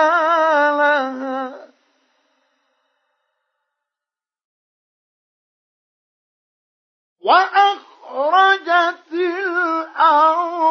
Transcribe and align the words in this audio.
وأخرجت 7.24 9.12
الأرض 9.12 10.63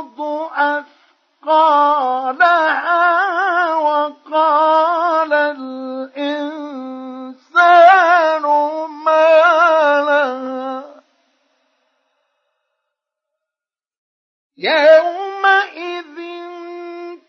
يومئذ 14.58 16.18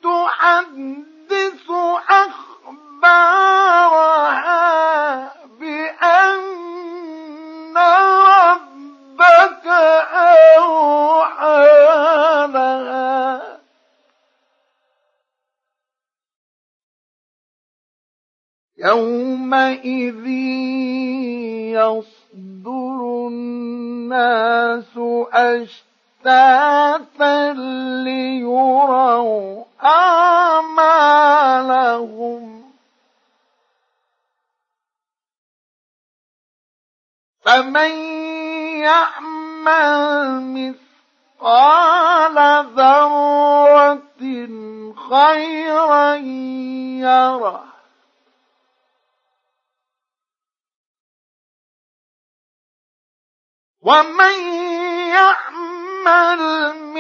تحدث 0.03 1.71
أخبارها 2.11 3.15
بأن 5.61 6.45
ربك 8.29 9.67
أوحى 10.57 11.67
لها. 12.53 13.61
يومئذ 18.79 20.27
يصدر 21.73 23.29
الناس 23.29 24.99
أشتاتا 26.27 27.53
ليروا 28.05 29.65
أعمالهم. 29.85 31.05
فمن 37.43 37.91
يعمل 38.81 40.75
مثقال 41.41 42.37
ذرة 42.75 44.23
خيرا 45.11 46.15
يره. 46.95 47.65
ومن 53.83 54.35
يعمل 55.09 55.74
الملك 56.07 56.94